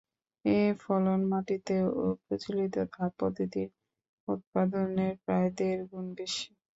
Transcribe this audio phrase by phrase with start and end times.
[0.45, 3.69] এ ফলন মাটিতে ও প্রচলিত ধাপপদ্ধতির
[4.27, 6.47] উৎপাদনের প্রায় দেড় গুণ বেশি।